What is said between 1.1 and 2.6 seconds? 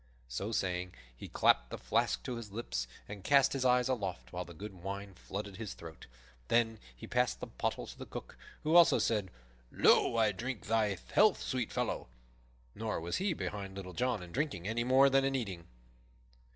he clapped the flask to his